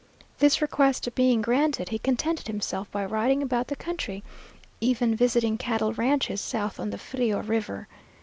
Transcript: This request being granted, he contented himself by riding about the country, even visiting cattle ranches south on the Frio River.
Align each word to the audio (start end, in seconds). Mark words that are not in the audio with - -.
This 0.39 0.63
request 0.63 1.13
being 1.13 1.43
granted, 1.43 1.89
he 1.89 1.99
contented 1.99 2.47
himself 2.47 2.89
by 2.89 3.05
riding 3.05 3.43
about 3.43 3.67
the 3.67 3.75
country, 3.75 4.23
even 4.79 5.15
visiting 5.15 5.59
cattle 5.59 5.93
ranches 5.93 6.41
south 6.41 6.79
on 6.79 6.89
the 6.89 6.97
Frio 6.97 7.43
River. 7.43 7.87